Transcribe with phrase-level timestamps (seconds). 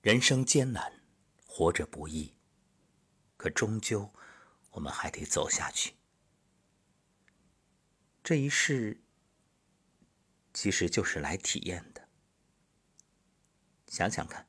[0.00, 0.92] 人生艰难，
[1.44, 2.32] 活着不易，
[3.36, 4.12] 可终究
[4.70, 5.94] 我们还得走下去。
[8.22, 9.02] 这一世
[10.54, 12.08] 其实就是来体验的。
[13.88, 14.46] 想想看，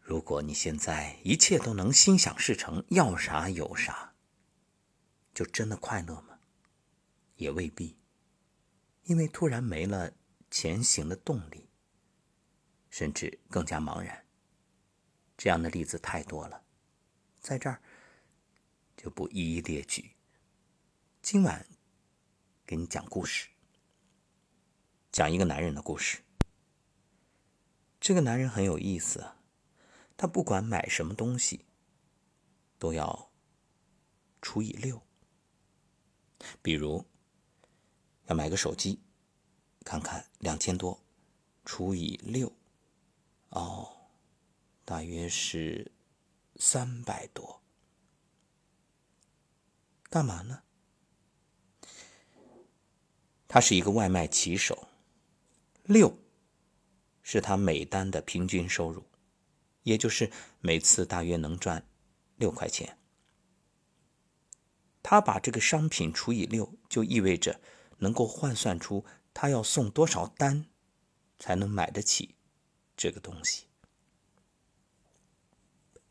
[0.00, 4.14] 如果你现在一切都能心想事成，要啥有啥，
[5.32, 6.40] 就真的快乐吗？
[7.36, 7.96] 也未必，
[9.04, 10.12] 因为突然没了
[10.50, 11.68] 前行的动力。
[12.92, 14.24] 甚至更加茫然。
[15.36, 16.62] 这样的例子太多了，
[17.40, 17.82] 在这儿
[18.96, 20.14] 就不一一列举。
[21.22, 21.66] 今晚
[22.66, 23.48] 给你讲故事，
[25.10, 26.22] 讲一个男人的故事。
[27.98, 29.32] 这个男人很有意思，
[30.16, 31.64] 他不管买什么东西
[32.78, 33.32] 都要
[34.42, 35.02] 除以六。
[36.60, 37.06] 比如
[38.26, 39.00] 要买个手机，
[39.84, 41.02] 看看两千多，
[41.64, 42.52] 除以六。
[43.52, 44.10] 哦，
[44.84, 45.92] 大约是
[46.56, 47.62] 三百多。
[50.08, 50.62] 干嘛呢？
[53.46, 54.88] 他是一个外卖骑手，
[55.84, 56.18] 六
[57.22, 59.04] 是他每单的平均收入，
[59.82, 61.86] 也就是每次大约能赚
[62.36, 62.98] 六块钱。
[65.02, 67.60] 他把这个商品除以六，就意味着
[67.98, 70.66] 能够换算出他要送多少单
[71.38, 72.36] 才能买得起。
[73.02, 73.64] 这个东西，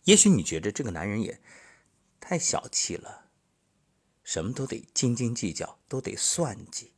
[0.04, 1.42] 也许你觉得这个男人也
[2.20, 3.30] 太小气了，
[4.26, 6.92] 什么都得斤斤计较，都得算计，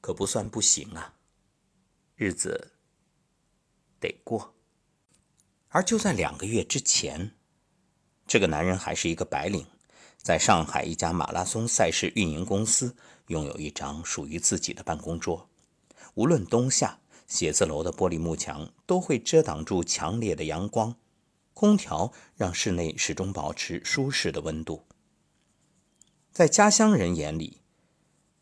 [0.00, 1.16] 可不算不行啊，
[2.14, 2.74] 日子
[3.98, 4.54] 得过。
[5.70, 7.34] 而就在两个月之前，
[8.28, 9.66] 这个男人还是一个白领，
[10.18, 15.50] 在上海一家马拉松赛事运营公司拥有一张属于自己的办公桌，
[16.14, 17.00] 无论冬夏。
[17.30, 20.96] 写字楼的玻璃幕墙都会遮挡住强烈的阳光，
[21.54, 24.84] 空调让室内始终保持舒适的温度。
[26.32, 27.60] 在家乡人眼里，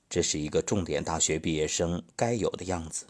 [0.09, 3.05] 这是一个重点大学毕业生该有的样子；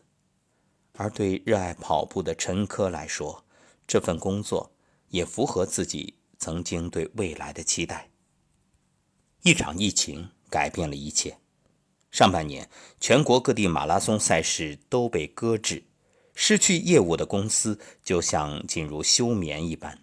[0.94, 3.44] 而对热爱跑步的陈科来说，
[3.86, 4.72] 这份工作
[5.10, 8.10] 也符合自己曾经对未来的期待。
[9.42, 11.38] 一场疫情改变了一切。
[12.10, 15.84] 上半年，全国各地马拉松赛事都被搁置，
[16.34, 19.98] 失去业务的公司就像进入休眠一般，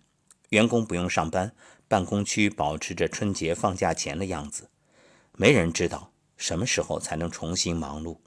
[0.50, 1.52] 员工不用上班，
[1.88, 4.70] 办公区保持着春节放假前的样子，
[5.34, 8.18] 没人知道什么时候才能重新忙碌。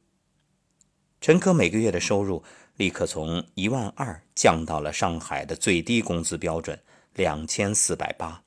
[1.20, 2.42] 陈科每个月的收入
[2.76, 6.80] 立刻从一万二降到了上海的最低工资标准
[7.14, 8.42] 两千四百八，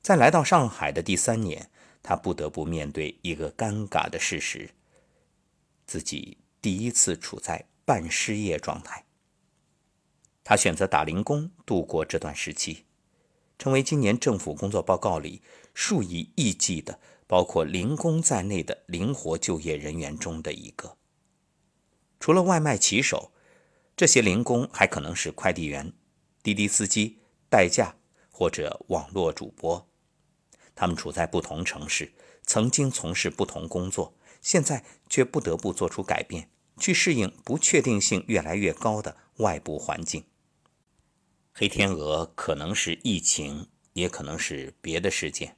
[0.00, 1.70] 在来到上海的第三年。
[2.02, 4.70] 他不得不面对一个尴尬的事实：
[5.86, 9.04] 自己第一次处在半失业状态。
[10.44, 12.84] 他选择打零工度过这段时期，
[13.58, 15.42] 成为今年政府工作报告里
[15.74, 20.96] 数以亿计的包括零工在内的灵活就业人员中的一个。
[22.20, 23.32] 除了外卖骑手，
[23.96, 25.92] 这些零工还可能是快递员、
[26.42, 27.96] 滴滴司机、代驾
[28.30, 29.87] 或者网络主播。
[30.78, 32.12] 他们处在不同城市，
[32.44, 40.22] 曾经从事不同工作，现在却不得不做出改变，去适应不确定性越来越高的外部环境。
[41.52, 45.56] 黑天鹅可能是疫情，也可能是别的事件。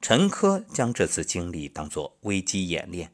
[0.00, 3.12] 陈科将这次经历当作危机演练。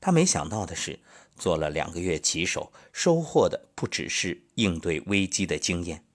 [0.00, 1.00] 他没想到的是，
[1.36, 6.06] 做了两个月骑手，收获的不只是应对危机的经验。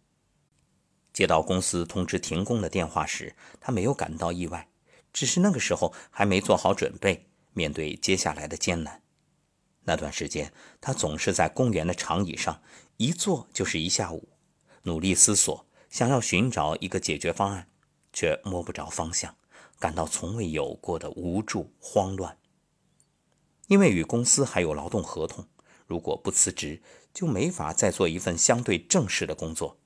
[1.16, 4.68] 接到公司通知停工的电话时，他没有感到意外，
[5.14, 9.02] 只是那个时候还没做好准备，面对接下来的艰难。
[9.86, 12.62] 那段时间，他总是在公园的长椅上
[12.98, 14.28] 一坐就是一下午，
[14.84, 17.70] 努力思索，想要寻找一个解决方案，
[18.12, 19.38] 却摸不着方向，
[19.80, 22.38] 感到从未有过的无助、慌乱。
[23.68, 25.48] 因为与公司还有劳动合同，
[25.88, 26.82] 如果不辞职，
[27.14, 29.80] 就没法再做一份相对正式的工作。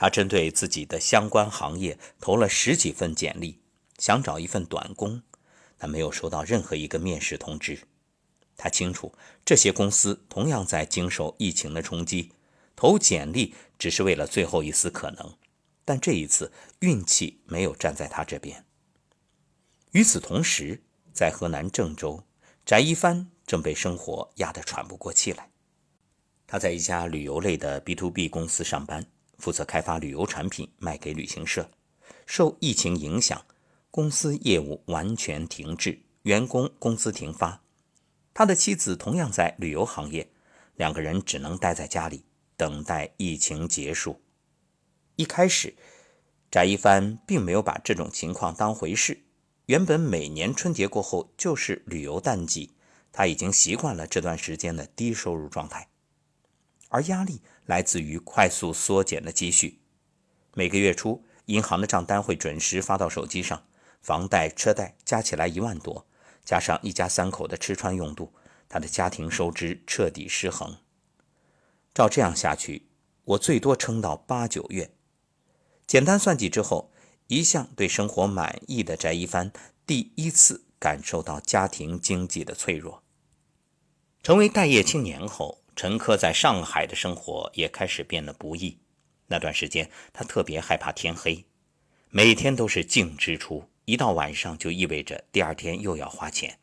[0.00, 3.60] 他针对自己的相关行业投了十几份简历，
[3.98, 5.20] 想找一份短工，
[5.76, 7.82] 但没有收到任何一个面试通知。
[8.56, 9.12] 他清楚
[9.44, 12.32] 这些公司同样在经受疫情的冲击，
[12.74, 15.36] 投简历只是为了最后一丝可能。
[15.84, 18.64] 但这一次运气没有站在他这边。
[19.90, 20.82] 与此同时，
[21.12, 22.24] 在河南郑州，
[22.64, 25.50] 翟一帆正被生活压得喘不过气来。
[26.46, 29.04] 他在一家旅游类的 B to B 公司上班。
[29.40, 31.70] 负责开发旅游产品卖给旅行社，
[32.26, 33.44] 受疫情影响，
[33.90, 37.62] 公司业务完全停滞，员工工资停发。
[38.32, 40.30] 他的妻子同样在旅游行业，
[40.76, 42.24] 两个人只能待在家里，
[42.56, 44.20] 等待疫情结束。
[45.16, 45.74] 一开始，
[46.50, 49.24] 翟一帆并没有把这种情况当回事。
[49.66, 52.74] 原本每年春节过后就是旅游淡季，
[53.12, 55.88] 他已经习惯了这段时间的低收入状态，
[56.88, 59.78] 而压力来自于快速缩减的积蓄。
[60.54, 63.62] 每个月初，银行的账单会准时发到手机上，
[64.02, 66.04] 房贷、车贷加起来一万多，
[66.44, 68.34] 加上一家三口的吃穿用度，
[68.68, 70.78] 他的家庭收支彻底失衡。
[71.94, 72.88] 照这样下去，
[73.22, 74.90] 我最多撑到八九月。
[75.86, 76.90] 简单算计之后。
[77.28, 79.52] 一向对生活满意的翟一帆，
[79.86, 83.04] 第一次感受到家庭经济的脆弱。
[84.20, 88.76] 成为待业青年后，陈科在上海的生活也开始变得不易。
[89.28, 91.46] 那段时间，他特别害怕天黑，
[92.10, 96.58] 每天都是净支出，一到晚上就意味着第二天又要花钱。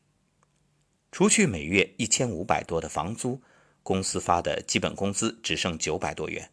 [1.11, 3.41] 除去每月一千五百多的房租，
[3.81, 6.51] 公司发的基本工资只剩九百多元，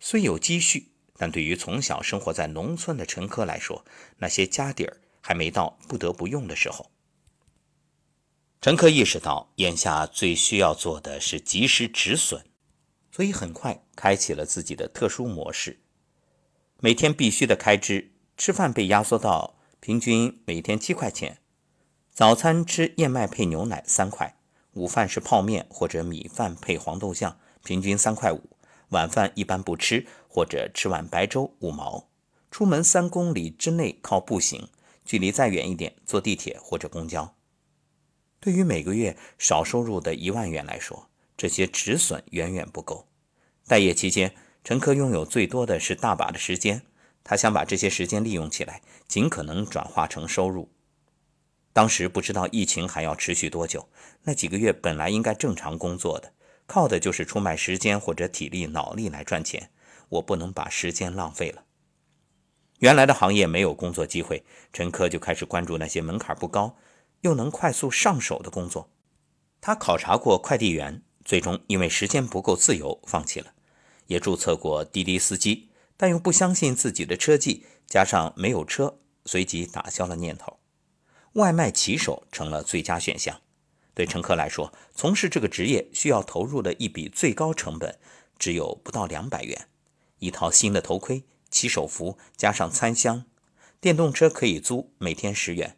[0.00, 0.88] 虽有积蓄。
[1.18, 3.84] 但对于从小生活在农村的陈科来说，
[4.16, 6.90] 那些家底儿还没到不得不用的时候。
[8.66, 12.42] 陈科意识到，眼下最需要做的是及时止损，
[13.12, 15.78] 所以很快开启了自己的特殊模式。
[16.80, 21.38] 每天必须的开支，吃饭被压缩到平均每天七块钱。
[22.10, 24.36] 早餐吃燕麦配牛奶三块，
[24.72, 28.50] 午饭是泡面或者米饭配黄豆酱，平均三块五。
[28.88, 32.08] 晚饭一般不吃，或者吃碗白粥五毛。
[32.50, 34.68] 出门三公里之内靠步行，
[35.04, 37.35] 距离再远一点坐地铁或者公交。
[38.46, 43.08] 对于每个月少收入的一万元来说，这些止损远远不够。
[43.66, 44.32] 待业期间，
[44.62, 46.82] 陈科拥有最多的是大把的时间，
[47.24, 50.70] 他想把这些时间利用起来，尽可能转化成收入。
[51.72, 53.88] 当时不知道疫情还要持续多久，
[54.22, 56.32] 那几个月本来应该正常工作的。
[56.66, 59.70] 靠的就是出卖时间或者体力、脑力来赚钱，
[60.08, 61.64] 我不能把时间浪费了。
[62.78, 66.76] 原来的行业没有工作机会，陈科就开始关注那些门槛不高
[67.26, 68.88] 又能快速上手的工作。
[69.60, 73.48] 他考察过快递员，最终因为时间不够自由放弃了；
[74.06, 80.60] 也注册过滴滴司机，但又不相信自己的车技，加上没有车，随即打消了念头。
[81.32, 83.40] 外卖骑手成了最佳选项。
[83.92, 87.98] 对乘客来说，从事这个职业需要投入的一笔最高成本
[88.38, 89.68] 只有不到两百元。
[90.20, 93.24] 一套新的头盔、骑手服加上餐箱，
[93.80, 95.76] 电动车可以租，每天十元。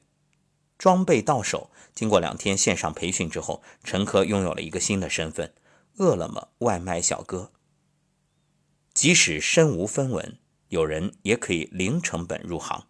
[0.78, 5.52] 装备到手，经过两天线上培训之后，陈科拥有了一个新的身份——
[5.98, 7.50] 饿了么外卖小哥。
[8.94, 10.38] 即使身无分文，
[10.69, 12.86] 有人也可以零成本入行。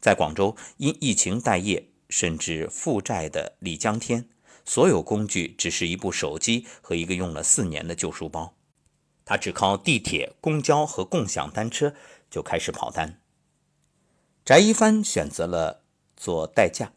[0.00, 4.28] 在广州，因疫情待业甚至负债的李江天。
[4.68, 8.56] 所有工具只是一部手机和一个用了四年的旧书包，
[9.24, 11.94] 他只靠地铁、公交和共享单车
[12.28, 13.20] 就开始跑单。
[14.44, 15.84] 翟一帆选择了
[16.16, 16.92] 做代驾，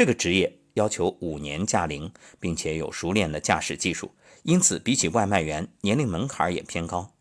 [0.00, 4.14] 这个职业要求五年驾龄，并且有熟练的驾驶技术，
[4.44, 7.12] 因此比起外卖员，年龄门槛也偏高。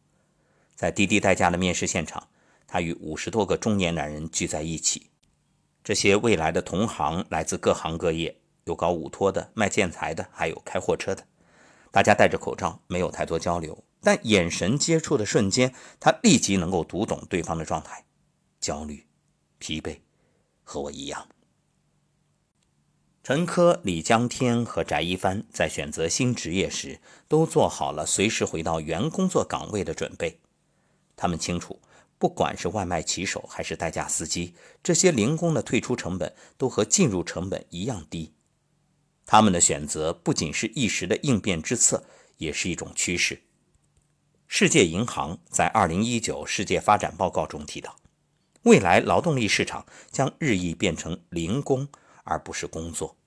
[0.78, 2.30] 在滴滴代驾的面试现场，
[2.66, 5.08] 他与五十多个中年男人聚在一起，
[5.84, 8.40] 这些未来的同行来自各行各业。
[8.64, 11.28] 有搞武托的，卖建材的，还有开货车的。
[11.92, 18.06] 大家戴着口罩，没有太多交流，但眼神接触的瞬间，他立即能够读懂对方的状态：
[18.62, 19.06] 焦虑、
[19.58, 19.98] 疲惫，
[20.64, 21.28] 和我一样。
[23.30, 30.40] 陈科、李江天和翟一帆在选择新职业时，都做好了随时回到原工作岗位的准备。
[31.16, 31.80] 他们清楚，
[32.18, 38.34] 不管是外卖骑手还是代驾司机，这些零工的退出成本都和进入成本一样低。
[39.28, 42.04] 他们的选择不仅是一时的应变之策，
[42.38, 43.44] 也是一种趋势。
[44.48, 47.96] 世界银行在2019世界发展报告中提到，
[48.64, 51.88] 未来劳动力市场将日益变成零工，
[52.24, 53.18] 而不是工作。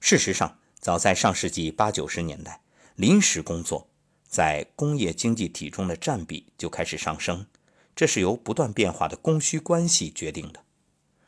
[0.00, 2.62] 事实上，早在上世纪八九十年代，
[2.94, 3.88] 临时工作
[4.26, 7.46] 在工业经济体中的占比就开始上升，
[7.96, 10.64] 这是由不断变化的供需关系决定的。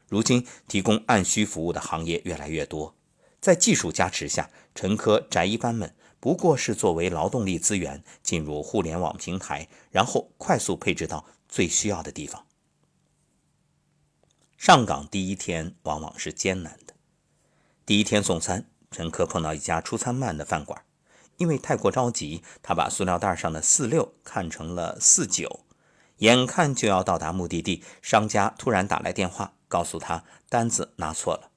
[0.09, 2.97] 如今，提供按需服务的行业越来越多。
[3.41, 12.47] 在技术加持下，陈科、翟一帆们不过是作为劳动力资源进入互联网平台，然后快速配置到最需要的地方。
[14.57, 16.90] 上岗第一天往往是艰难的。
[17.91, 20.81] 第一天送餐，陈科碰到一家出餐慢的饭馆，
[21.39, 25.65] 因为太过着急，他把塑料袋上的四六看成了四九。
[26.19, 31.51] 眼看就要到达目的地，商家突然打来电话，告诉他单子拿错了。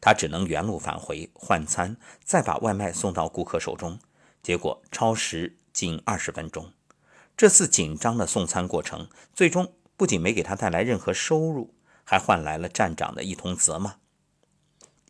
[0.00, 3.98] 他只能原路返回换餐，再把外卖送到顾客手中。
[4.44, 6.72] 结果超时近二十分钟，
[7.36, 13.96] 这次紧张的送餐过程，最终不仅没给他带来任何收入，还换来了站长的一通责骂。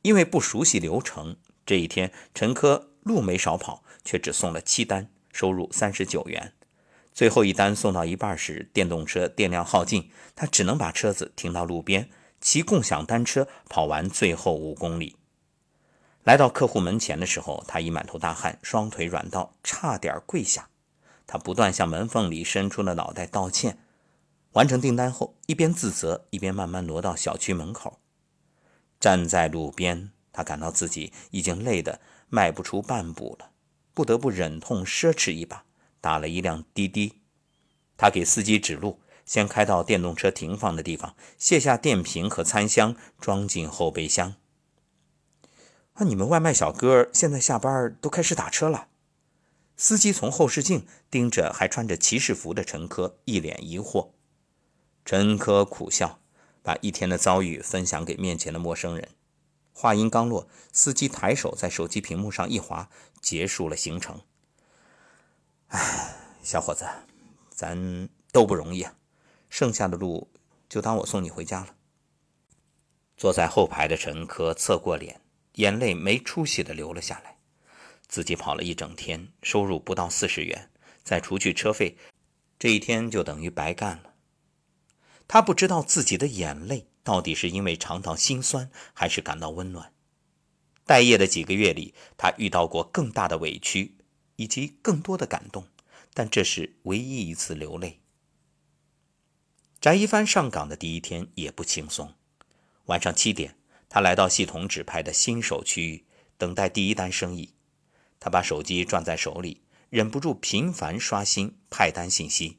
[0.03, 6.55] 因为不熟悉流程，这一天陈科路没少跑，却只送了七单，收入三十九元。
[7.13, 12.09] 最后一单送到一半时，电动车电量耗尽，他只能把车子停到路边，
[12.41, 15.17] 骑共享单车跑完最后五公里。
[16.23, 20.69] 来到客户门前的时候，他已满头大汗，双腿软到差点跪下。
[21.27, 23.79] 他不断向门缝里伸出了脑袋道歉。
[24.53, 28.01] 完成订单后，一边自责，一边慢慢挪到小区门口。
[29.01, 33.51] 站在路边，他感到自己已经累得迈不出半步了，
[33.95, 35.65] 不得不忍痛奢侈一把，
[36.03, 37.23] 打了一辆滴滴。
[37.97, 44.35] 他给司机指路，先开到电动车停放的地方，卸下电瓶和餐箱，装进后备箱。
[45.95, 48.89] 那你们外卖小哥现在下班都开始打车了？
[49.77, 54.11] 司机从后视镜盯着还穿着骑士服的陈科，一脸疑惑。
[55.07, 56.21] 陈科苦笑。
[56.63, 59.09] 把一天的遭遇分享给面前的陌生人。
[59.73, 62.91] 话音刚落，司机抬手在手机屏幕上一划，
[63.21, 64.21] 结束了行程。
[65.69, 66.85] 唉，小伙子，
[67.51, 68.95] 咱都不容易啊，
[69.49, 70.29] 剩下的路
[70.69, 71.75] 就当我送你回家了。
[73.17, 75.21] 坐在后排的陈科侧过脸，
[75.55, 77.37] 眼泪没出息的流了下来。
[78.09, 80.71] 自己跑了一整天，收入不到四十元，
[81.05, 81.97] 再除去车费，
[82.59, 84.10] 这一天就等于白干了。
[85.33, 89.93] 他不知道自己的眼泪到底是因为尝到心酸，还是感到温暖。
[90.85, 93.95] 待业的几个月里，他遇到过更大的委屈，
[94.35, 95.69] 以及更多的感动，
[96.13, 98.01] 但这是唯一一次流泪。
[99.81, 102.13] 翟一帆上岗的第一天也不轻松。
[102.87, 103.57] 晚上七点，
[103.89, 106.05] 他来到系统指派的新手区域，
[106.37, 107.55] 等待第一单生意。
[108.19, 112.59] 他把手机攥在手里，忍不住频繁刷新派单信息。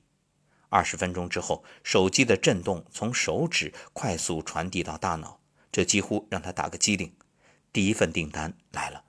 [0.71, 7.13] 二十分钟之后，手机的震动从手指快速传递到大脑，这几乎让他打个激灵。
[7.73, 9.03] 第一份订单来了，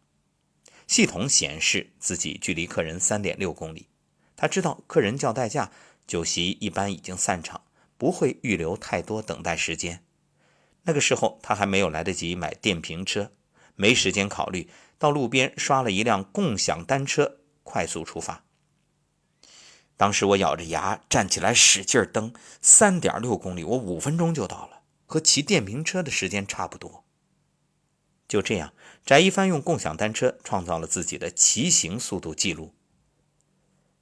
[0.88, 3.86] 系统显示自己距离客人三点六公里。
[4.34, 5.70] 他知道客人叫代驾，
[6.04, 7.62] 酒席一般已经散场，
[7.96, 10.04] 不会预留太多等待时间。
[10.82, 13.30] 那个时候他还没有来得及买电瓶车，
[13.76, 18.44] 没时间考虑，到路边刷了一辆共享单车，快速出发。
[20.02, 27.04] 当时我咬着牙站起来，使劲蹬，三点六公里，我五分钟就到了，和骑电瓶车的时间差不多。
[28.26, 28.74] 就这样，
[29.06, 32.74] 翟一帆用共享单车创造了自己的骑行速度记录。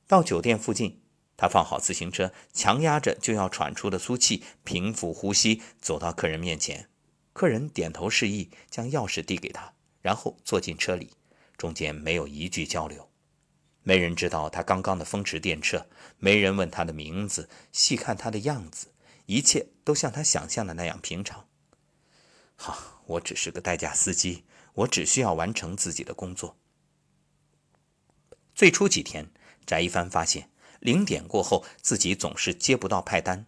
[0.07, 1.02] 到酒店附近，
[1.37, 6.88] 他放好自行车，强压着就要喘出的粗气，平复呼吸，走到客人面前。
[7.35, 11.11] 客人点头示意，将钥匙递给他，然后坐进车里，
[11.59, 13.09] 中间没有一句交流。
[13.82, 15.87] 没人知道他刚刚的风驰电掣，
[16.18, 18.88] 没人问他的名字，细看他的样子，
[19.26, 21.46] 一切都像他想象的那样平常。
[22.56, 24.44] 好，我只是个代驾司机，
[24.75, 26.56] 我只需要完成自己的工作。
[28.54, 29.30] 最初几天，
[29.66, 33.46] 翟一帆发现零点过后自己总是接不到派单，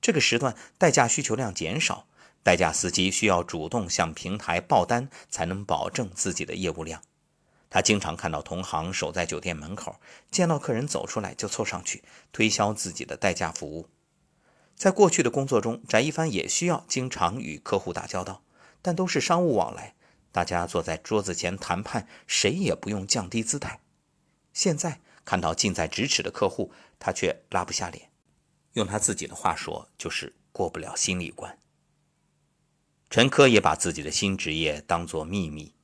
[0.00, 2.08] 这个时段代驾需求量减少，
[2.42, 7.02] 代驾司机需要主动向平台报单，才能保证自己的业务量。
[7.68, 13.88] 他经常看到同行守在酒店门口，见到客人走出来就凑上去推销自己的代驾服务。
[14.74, 18.42] 在过去的工作中，翟一帆也需要经常与客户打交道，
[18.82, 19.94] 但都是商务往来，
[20.30, 23.80] 大家坐在桌子前谈判，谁也不用降低姿态。
[24.52, 28.10] 现在看到近在咫尺的客户，他却拉不下脸，
[28.74, 31.58] 用他自己的话说，就是过不了心理关。
[33.10, 35.74] 陈科也把自己的新职业当作秘密，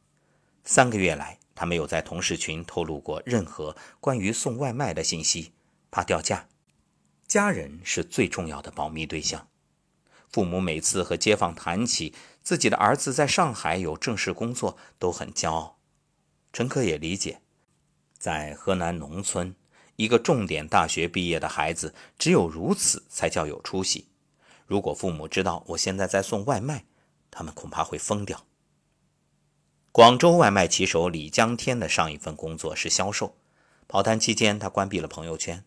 [0.64, 1.38] 三个月来。
[1.54, 5.52] 他没有在同事群透露过任何关于送外卖的信息，
[5.90, 6.48] 怕掉价。
[7.26, 9.48] 家人是最重要的保密对象。
[10.30, 15.78] 父母每次和街坊谈起自己的儿子在上海有正式工作，都很骄傲。
[16.52, 17.42] 陈科也理解，
[18.18, 19.54] 在河南农村，
[19.96, 24.08] 一个重点大学毕业的孩子，只有如此才叫有出息。
[24.66, 26.84] 如果父母知道我现在在送外卖，
[27.30, 28.46] 他们恐怕会疯掉。
[29.92, 33.36] 广州外卖骑手李江天的上一份工作是销售，
[33.86, 35.66] 跑单期间他关闭了朋友圈，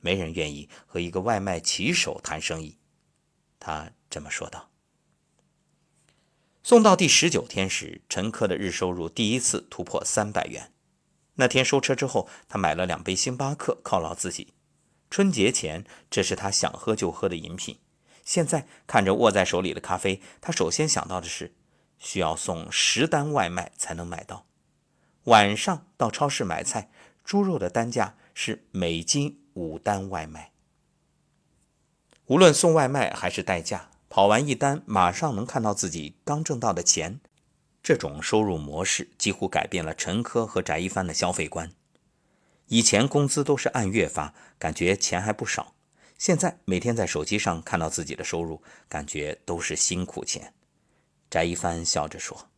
[0.00, 2.76] 没人愿意和一个外卖骑手谈生意，
[3.58, 4.68] 他这么说道。
[6.62, 10.70] 送到第十九天时，陈科的日收入第一次突破三百元。
[11.36, 14.52] 那天收车之后，他买了两杯星巴克犒劳自己。
[15.08, 17.78] 春节前，这是他想喝就喝的饮品。
[18.26, 21.54] 现在看着握在手里的咖啡，他首先想到的是。
[22.02, 24.44] 需要送十单外卖才能买到。
[25.24, 26.90] 晚上到超市买菜，
[27.24, 30.50] 猪肉的单价是每斤五单外卖。
[32.26, 37.20] 无论送外卖还是代驾，跑完一单马上能看到自己刚挣到的钱。
[37.82, 41.70] 这种收入模式几乎改变了陈科和翟一帆的消费观。
[42.66, 45.74] 以前工资都是按月发，感觉钱还不少；
[46.18, 50.54] 现在每天在手机上看到自己的收入，感觉都是辛苦钱。
[51.32, 52.50] 翟一帆笑着说：“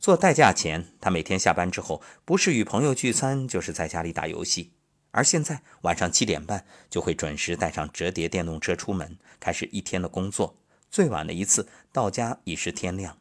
[0.00, 4.72] 做代驾前，他每天下班之后，不是与朋友聚餐，就是在家里打游戏。
[5.12, 10.56] 而现在晚上七点半就会准时带上折叠电动车出门，开始一天的工作。
[10.90, 13.18] 最晚的一次到家已是天亮。”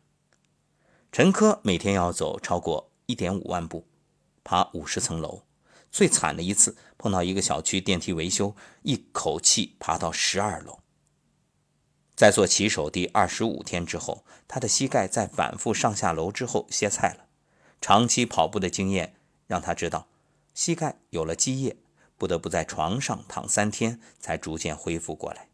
[1.13, 3.86] 陈科每天要走超过一点五万步，
[4.44, 5.44] 爬五十层楼。
[5.91, 10.79] 最惨的一次，碰到一个小区电梯维修，一口气爬到十二楼。
[12.20, 17.28] 在做骑手第二十五天之后，他的膝盖在反复上下楼之后歇菜了。
[17.80, 19.16] 长期跑步的经验
[19.48, 20.10] 让他知道，
[20.54, 21.78] 膝盖有了积液，
[22.18, 25.48] 不得不在床上躺三天，才逐渐恢复过来。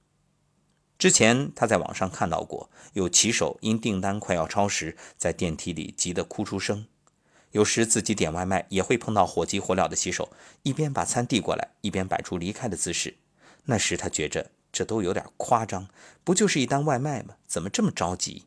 [0.97, 6.87] 之前他在网上看到过，有骑手因订单快要超时，在电梯里急得哭出声。
[7.51, 10.31] 有时自己点外卖也会碰到火急火燎的骑手，
[10.63, 13.17] 一边把餐递过来，一边摆出离开的姿势。
[13.65, 15.87] 那时他觉着这都有点夸张，
[16.25, 17.37] 不就是一单外卖吗？
[17.47, 18.43] 怎么这么着急？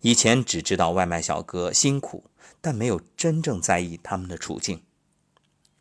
[0.00, 2.24] 以前只知道外卖小哥辛苦，
[2.60, 4.82] 但没有真正在意他们的处境。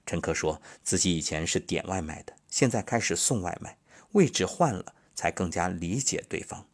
[0.05, 3.77] 陈科说自己以前是点外卖的，现在开始送外卖，
[4.11, 4.93] 位置换了。
[5.15, 6.67] 才更加理解对方。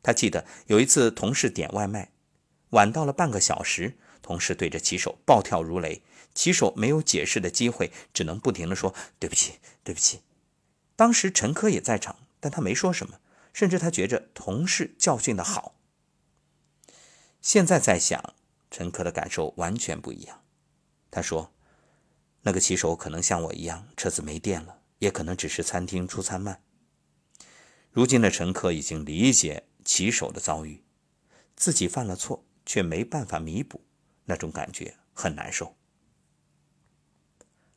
[0.00, 2.12] 他记得有一次，同事点外卖，
[2.70, 6.00] 晚到了半个小时，同事对着骑手暴跳如雷，
[6.32, 10.20] 骑手没有解释的机会，只能不停的说对不起，对不起。
[10.96, 13.20] 当时陈科也在场，但他没说什么，
[13.52, 15.74] 甚至他觉着同事教训的好。
[17.40, 18.34] 现在在想，
[18.70, 20.42] 陈科的感受完全不一样。
[21.10, 21.52] 他说，
[22.42, 26.62] 那个骑手可能像我一样，车子没电了，也可能只是餐厅出餐慢。
[27.92, 30.82] 如今的陈科已经理解骑手的遭遇，
[31.54, 33.84] 自己犯了错却没办法弥补，
[34.24, 35.76] 那种感觉很难受。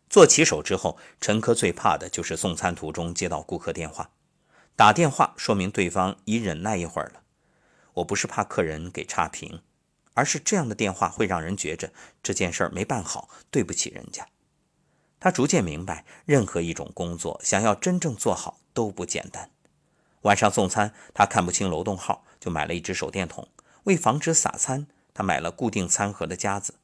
[0.10, 4.10] 做骑手之后，陈科最怕的就是送餐途中接到顾客电话，
[4.76, 7.22] 打电话说明对方已忍耐一会儿了。
[7.94, 9.62] 我不是怕客人给差评，
[10.16, 11.92] 而是这样的电话会让人觉着
[12.24, 14.28] 这件事儿没办好，对不起人家。
[15.20, 19.52] 他逐渐明白，任何一种工作想要真正做好都不简单。
[20.22, 23.48] 晚上送餐，他看不清楼栋号，就买了一只手电筒。
[23.84, 26.76] 为防止洒餐，他买了固定餐盒的夹子。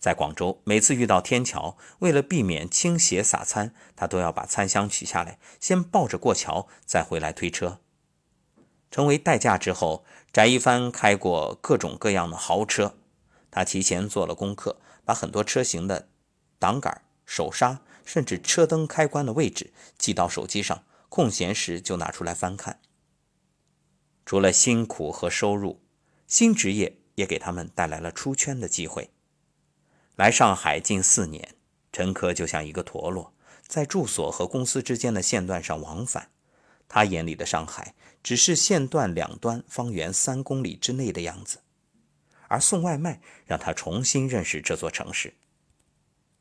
[0.00, 7.80] 在广州，每次遇到天桥，为了避免倾斜洒餐，他都要把餐箱取下来，先抱着过桥，再回来推车。
[8.90, 12.96] 成为代驾之后，翟一帆开过各种各样的豪车，
[13.50, 16.08] 他提前做了功课，把很多车型的
[16.58, 20.82] 挡杆、手刹，甚至车灯开关的位置记到手机上。
[21.10, 22.78] 空闲时就拿出来翻看。
[24.24, 25.80] 除了辛苦和收入，
[26.28, 29.10] 新职业也给他们带来了出圈的机会。
[30.20, 31.54] 来上海近四年，
[31.90, 33.32] 陈科就像一个陀螺，
[33.66, 36.28] 在住所和公司之间的线段上往返。
[36.86, 41.60] 他眼里的上海，只是线段两端方圆三公里之内的样子。
[42.48, 45.32] 而送外卖让他重新认识这座城市。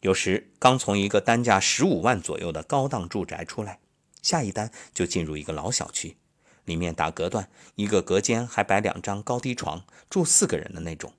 [0.01, 3.79] 有时刚从一个单价十五万左右的高档住宅出来。
[4.21, 6.17] 下一单就进入一个老小区，
[6.65, 11.13] 里面打隔断，一个隔间还摆两张高低床，住四个人的那种。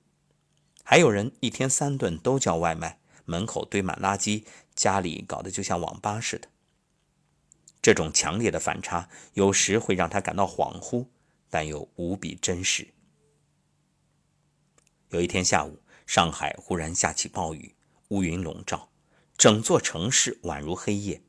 [0.91, 4.43] 还有人一天三顿都叫外卖，门口堆满垃圾，
[4.75, 6.49] 家里搞得就像网吧似的。
[7.81, 11.07] 这种强烈的反差，有时会让他感到恍惚，
[11.49, 12.89] 但又无比真实。
[15.11, 17.73] 有一天下午，上海忽然下起暴雨，
[18.09, 18.89] 乌云笼罩，
[19.37, 21.21] 整座城市宛如黑夜。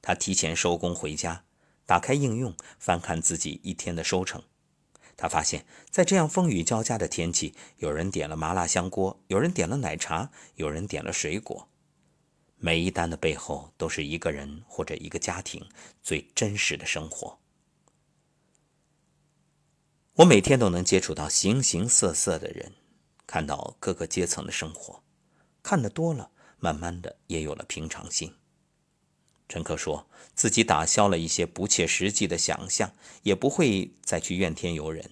[0.00, 1.44] 他提前收工回家，
[1.84, 4.42] 打开应用，翻看自己一天的收成。
[5.20, 11.68] 他发现，在这样风雨交加的天气，有人点了麻辣香锅，有人点了奶茶，有人点了水果。
[12.56, 15.68] 每一单的背后，都是一个人或者一个家庭
[16.02, 17.38] 最真实的生活。
[20.14, 22.72] 我每天都能接触到形形色色的人，
[23.26, 25.02] 看到各个阶层的生活，
[25.62, 28.34] 看得多了，慢慢的也有了平常心。
[29.50, 32.92] 陈克说自己打消了一些不切实际的想象，
[33.24, 35.10] 也不会再去怨天尤人，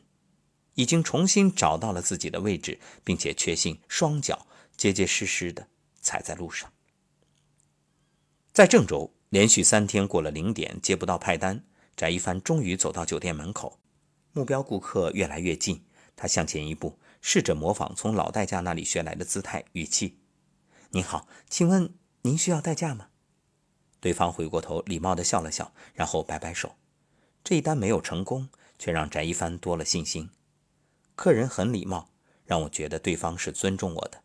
[0.74, 4.46] 已经重新找到了自己的位置，并且确信双脚
[4.77, 5.66] 结结实实的
[6.01, 6.72] 踩在路上。
[8.53, 11.64] 在郑州连续三天过了零点接不到派单，
[11.96, 13.81] 翟一帆终于走到酒店门口，
[14.33, 20.20] 目标顾客越来越近，他向前一步，试着模仿从老代驾那里学来的姿态语气
[20.90, 23.09] ：“您好，请问您需要代驾吗？”
[24.00, 26.76] 对方回过头，礼貌地笑了笑，然后摆摆手。
[27.42, 30.30] 这一单没有成功，却让翟一帆多了信心。
[31.14, 32.11] 客人很礼貌，
[32.44, 34.22] 让我觉得对方是尊重我的。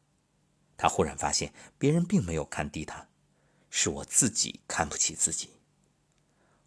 [0.77, 3.07] 他忽然发现，别人并没有看低他，
[3.69, 5.49] 是我自己看不起自己。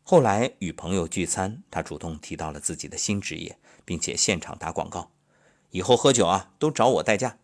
[0.03, 5.11] 后来与朋友聚餐，他主动提到了自己的新职业，并且现场打广告
[5.71, 7.39] ：“以后喝酒啊，都找我代驾。”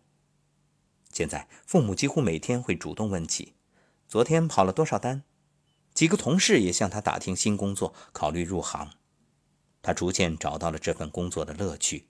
[1.11, 3.53] 现在父母几乎每天会主动问起
[4.07, 5.23] ：“昨天跑了多少单？”
[6.03, 8.91] 几个同事也向他打听新工作，考虑入行。
[9.81, 12.09] 他逐渐找到了这份工作的乐趣。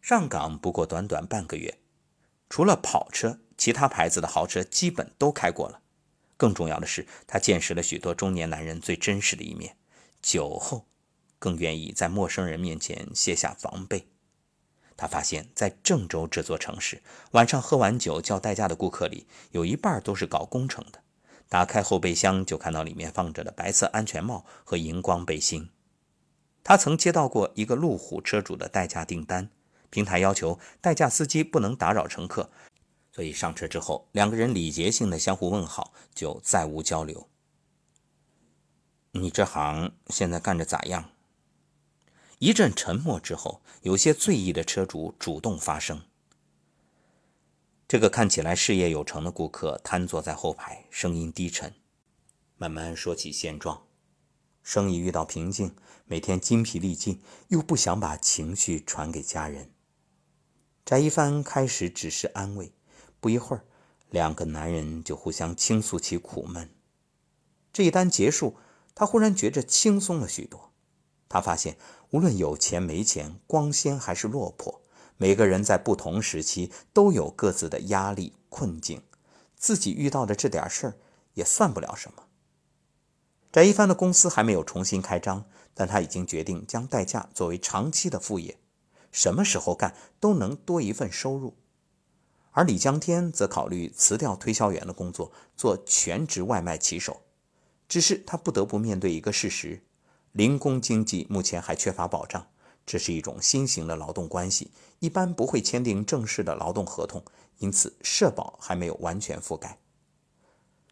[0.00, 1.78] 上岗不过短短半个月，
[2.48, 5.82] 除了跑车，其他牌子的豪车基本都开过了。
[6.38, 9.76] 更重要的是，他见识了许多中年男人最真实的一面。
[10.22, 10.86] 酒后，
[11.38, 14.08] 更愿意在陌生人面前卸下防备。
[14.96, 21.02] 他发现，在郑州这座城市，晚上喝完酒叫代驾的顾客里，有一半都是搞工程的。
[21.52, 25.68] 打开后备箱，就看到里面放着的白色安全帽和荧光背心。
[26.64, 29.50] 他曾接到过一个路虎车主的代驾订单，
[29.90, 32.50] 平台要求代驾司机不能打扰乘客，
[33.14, 37.28] 所以上车之后，两个人礼节性的相互问好，就再无交流。
[39.10, 41.10] 你这行现在干着咋样？
[42.38, 46.00] 一阵沉默之后，有些醉意的车主主动发声。
[47.92, 51.74] 这个看起来事业有成的顾客瘫坐在后排，声音低沉，
[52.56, 53.82] 慢慢说起现状：
[54.62, 55.76] 生意遇到瓶颈，
[56.06, 59.72] 每天精疲力尽，又不想把情绪传给家人。
[60.86, 62.72] 翟一帆开始只是安慰，
[63.20, 63.66] 不一会儿，
[64.08, 66.70] 两个男人就互相倾诉起苦闷。
[67.74, 68.56] 这一单结束，
[68.94, 70.72] 他忽然觉着轻松了许多。
[71.28, 71.76] 他发现，
[72.08, 74.81] 无论有钱没钱，光鲜还是落魄。
[75.16, 79.02] 每个人在不同时期都有各自的压力困境，
[79.56, 80.98] 自己遇到的这点事儿
[81.34, 82.24] 也算不了什么。
[83.50, 85.44] 翟一帆的公司还没有重新开张，
[85.74, 88.58] 但他已经决定将代驾作为长期的副业，
[89.10, 91.56] 什么时候干都能多一份收入。
[92.52, 97.22] 而李江天则考虑辞掉推销员的工作，做全职外卖骑手。
[97.88, 99.82] 只是他不得不面对一个事实：
[100.32, 102.46] 零工经济目前还缺乏保障。
[102.92, 107.24] 这是一种新型的劳动关系，一般不会签订正式的劳动合同，
[107.56, 109.78] 因此社保还没有完全覆盖。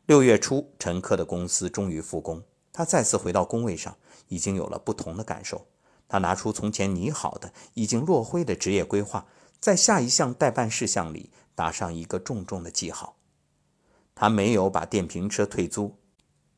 [0.07, 5.67] 六月初，陈科的公司终于复工，他再次回到工位上，已经有了不同的感受。
[6.09, 9.27] 他拿出从前拟好的、已经落灰的职业规划，
[9.61, 13.19] 在下一项待办事项里打上一个重重的记号。
[14.15, 15.99] 他没有把电瓶车退租，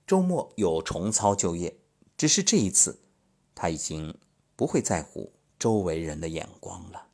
[0.06, 1.80] 周末又重操旧业，
[2.16, 3.00] 只是这一次，
[3.56, 4.16] 他已经。
[4.62, 7.10] 不会在乎周围人的眼光了。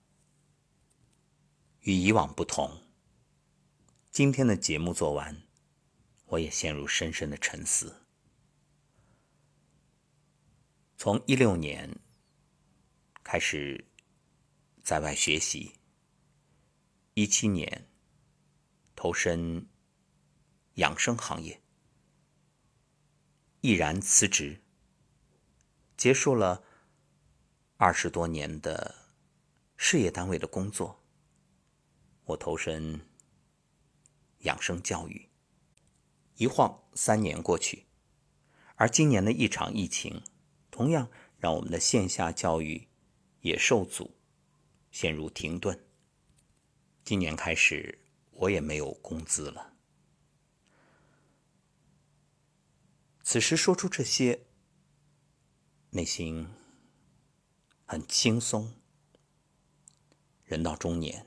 [1.81, 2.83] 与以往不同，
[4.11, 5.45] 今天的节目做完，
[6.27, 8.03] 我也陷入深深的沉思。
[10.99, 11.99] 从一六年
[13.25, 13.87] 开始
[14.83, 15.73] 在外学习，
[17.15, 17.89] 一七年
[18.95, 19.67] 投身
[20.75, 21.63] 养生行业，
[23.63, 24.61] 毅然辞职，
[25.97, 26.63] 结束了。
[27.81, 28.93] 二十多年的
[29.77, 31.01] 事业单位的工作，
[32.25, 33.01] 我投身
[34.39, 35.29] 养生教育，
[36.35, 37.87] 一晃三年过去，
[38.75, 40.25] 而今年的一场疫情，
[40.73, 42.89] 同样让我们的线下教育
[43.43, 44.11] 也受阻，
[44.91, 45.87] 陷入停顿。
[47.05, 48.01] 今年开始，
[48.33, 49.75] 我也没有工资了。
[53.23, 54.47] 此时说出这些，
[55.91, 56.58] 内心。
[57.91, 58.75] 很轻松。
[60.45, 61.27] 人到中年，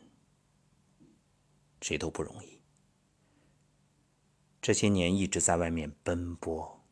[1.82, 2.62] 谁都不容易。
[4.62, 6.86] 这些年一直在外面奔波，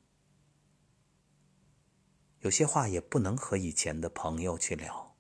[2.40, 5.16] 有些话也不能和以前的朋友去聊，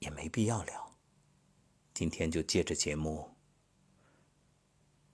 [0.00, 0.98] 也没必要聊。
[1.94, 3.36] 今天就借着节目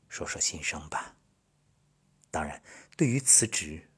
[0.08, 1.18] 说说心声吧。
[2.30, 2.62] 当然，
[2.96, 3.90] 对于辞职，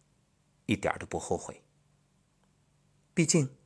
[0.66, 1.62] 一点都不后悔。
[3.14, 3.56] 毕竟。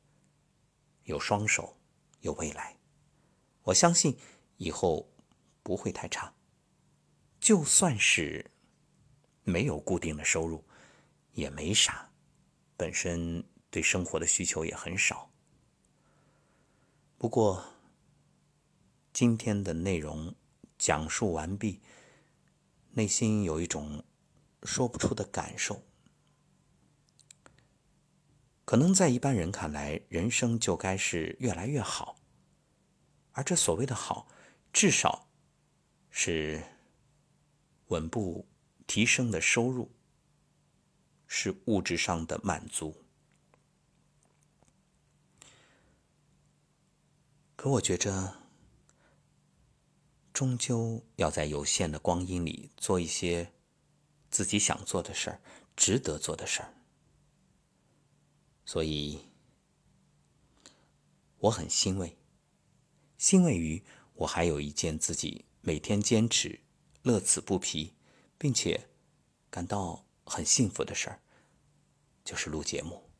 [1.05, 1.77] 有双手，
[2.21, 2.77] 有未来，
[3.63, 4.17] 我相信
[4.57, 5.09] 以后
[5.63, 6.33] 不会太差。
[7.41, 8.51] 就算是
[9.43, 10.65] 没有固定的收入，
[11.33, 12.11] 也没啥，
[12.77, 15.29] 本身对生活的需求也很少。
[17.19, 17.65] 不过
[19.13, 20.35] 今天的内容
[20.79, 21.81] 讲述完毕，
[22.93, 24.05] 内心有一种
[24.63, 25.83] 说不出的感受。
[28.65, 32.17] 可能在一般人看来，人生就该是越来越好，
[33.33, 34.29] 而这所谓的好，
[34.73, 35.29] 至少
[36.11, 36.63] 是
[37.89, 38.47] 稳步
[38.87, 39.91] 提升的收入，
[41.27, 43.03] 是物质上的满足。
[47.57, 48.37] 可我觉着，
[50.33, 53.53] 终究要在有限的光阴里做一些
[54.31, 55.41] 自己想做的事儿，
[55.77, 56.75] 值得做的事儿。
[58.73, 59.19] 所以，
[61.37, 62.17] 我很欣慰，
[63.19, 66.59] 欣慰于我还有一件自己每天坚持、
[67.03, 67.93] 乐此不疲，
[68.39, 68.89] 并且
[69.51, 71.21] 感到很幸福的事儿，
[72.25, 73.11] 就是录节目。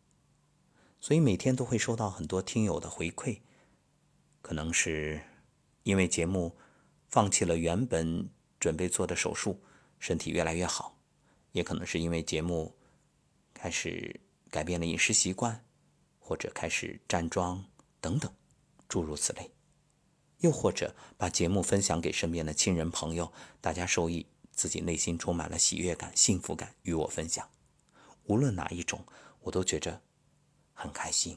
[0.99, 3.43] 所以每天都会收到很多听友的回馈。
[4.41, 5.21] 可能是
[5.83, 6.57] 因为节目
[7.09, 9.63] 放弃了原本准备做的手术，
[9.99, 10.99] 身体越来越好；
[11.53, 12.75] 也可能是因为节目
[13.53, 14.19] 开始
[14.53, 15.65] 改变了饮食习惯，
[16.21, 17.65] 或者开始站桩
[18.01, 18.33] 等等，
[18.89, 19.51] 诸如此类。
[20.39, 27.49] 又或者把节目分享给身边的亲人朋友，大家受益，自己内心充满了喜悦感、幸福感，与我分享。
[28.27, 29.05] 无论哪一种，
[29.41, 30.03] 我都觉着
[30.73, 31.37] 很开心。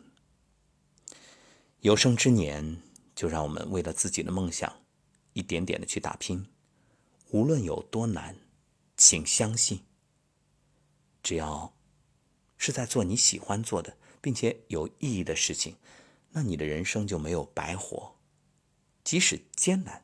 [1.80, 2.82] 有生之年。
[3.16, 4.82] 就让我们为了自己的梦想，
[5.32, 6.50] 一点点的去打拼，
[7.30, 8.36] 无论有多难，
[8.98, 9.86] 请相信，
[11.24, 11.74] 只要
[12.66, 15.76] 是在做你喜欢做的，并且有意义的事情，
[16.32, 18.16] 那你的人生就没有白活，
[19.04, 20.04] 即使艰难，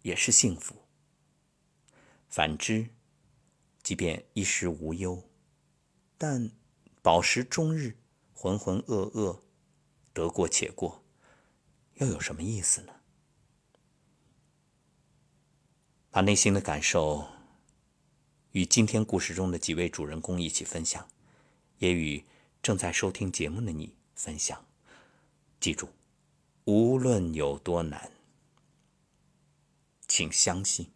[0.00, 0.74] 也是幸福。
[2.30, 2.88] 反之，
[3.82, 5.28] 即便衣食无忧，
[6.16, 6.50] 但
[7.02, 7.98] 饱食终日，
[8.32, 9.42] 浑浑噩噩，
[10.14, 11.04] 得过且过。
[11.96, 12.94] 又有什么意思呢？
[16.10, 17.28] 把内心的感受
[18.52, 21.06] 与今天故事中的几位主人公一起分享，
[21.82, 22.24] 也与
[22.62, 24.64] 正在收听节目的你分享。
[25.58, 25.88] 记住，
[26.64, 28.12] 无论有多难，
[30.06, 30.92] 请相信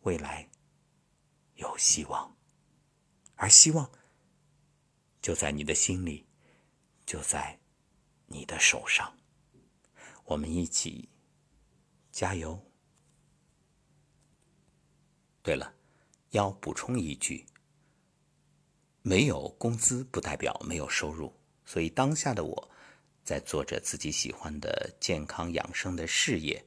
[0.00, 0.50] 未来
[1.54, 2.36] 有希望，
[3.36, 3.88] 而希望
[5.22, 6.26] 就在你的心里，
[7.06, 7.60] 就在。
[8.30, 9.16] 你的手上，
[10.26, 11.08] 我们一起
[12.12, 12.62] 加油。
[15.40, 15.74] 对了，
[16.32, 17.46] 要补充一句：
[19.08, 21.32] 没有工资不代表没有收入，
[21.64, 22.70] 所以当下的我
[23.24, 26.62] 在做着自己喜欢的健康养生的事业，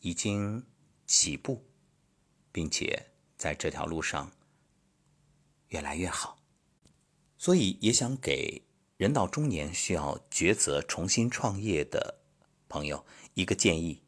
[0.00, 0.64] 已经
[1.06, 1.66] 起步，
[2.50, 4.32] 并且在这条路上
[5.68, 6.38] 越来越好，
[7.36, 8.62] 所以也想给。
[8.96, 12.18] 人到中年需要抉择重新创业的
[12.68, 14.02] 朋友，一个建议。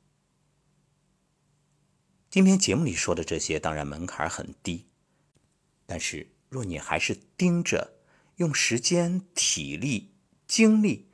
[2.28, 4.88] 今天节目里说的这些，当然门槛很低，
[5.86, 7.96] 但是若你还是盯着
[8.36, 10.12] 用时间、体力、
[10.46, 11.08] 精力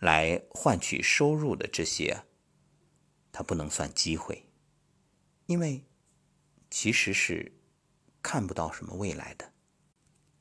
[0.00, 2.24] 来换取收入的这些，
[3.30, 4.46] 它不能算机会，
[5.46, 5.84] 因为
[6.68, 7.52] 其实是
[8.20, 9.52] 看不到什么未来的，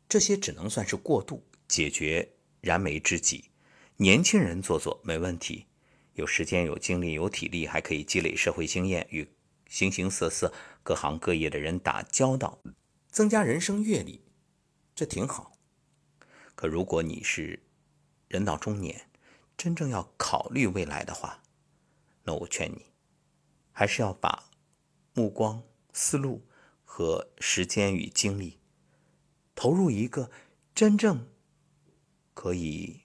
[0.10, 2.34] 这些只能算是过渡，解决。
[2.60, 3.52] 燃眉之急，
[3.98, 5.68] 年轻人做做没问题，
[6.16, 9.30] 有时间、有精力、有体力，还可以积累社会经验，与
[9.70, 12.60] 形形色色、各行各业的人打交道，
[13.10, 14.22] 增加人生阅历，
[14.98, 15.52] 这挺好。
[16.56, 17.64] 可如果你是
[18.28, 19.12] 人到中年，
[19.56, 21.44] 真正要考虑未来的话，
[22.24, 22.88] 那我劝你，
[23.72, 24.50] 还是要把
[25.14, 25.62] 目光、
[25.94, 26.48] 思路
[26.84, 28.60] 和时间与精力
[29.54, 30.32] 投入一个
[30.74, 31.30] 真正。
[32.34, 33.02] 可以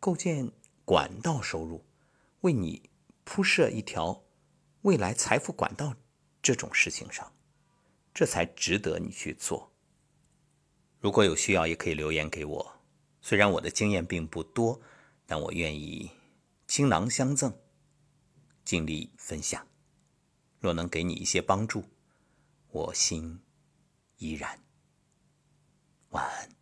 [0.00, 0.50] 构建
[0.86, 1.84] 管道收入，
[2.40, 2.88] 为你
[3.24, 4.24] 铺设一条
[4.80, 5.94] 未来财富管道，
[6.40, 7.34] 这种事情上，
[8.14, 9.71] 这才值得你去做。
[11.02, 12.80] 如果有需要也可以留言给我。
[13.20, 14.80] 虽然我的经验并不多
[15.26, 16.10] 但我愿意
[16.66, 17.52] 倾囊相赠
[18.64, 19.66] 尽力分享。
[20.60, 21.84] 若能给你一些帮助
[22.70, 23.40] 我心
[24.18, 24.60] 依然。
[26.10, 26.61] 晚安。